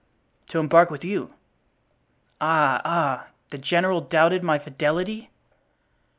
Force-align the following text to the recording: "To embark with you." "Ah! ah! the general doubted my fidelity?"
"To 0.47 0.57
embark 0.57 0.89
with 0.89 1.03
you." 1.03 1.35
"Ah! 2.41 2.81
ah! 2.83 3.27
the 3.51 3.59
general 3.59 4.01
doubted 4.01 4.41
my 4.41 4.57
fidelity?" 4.57 5.29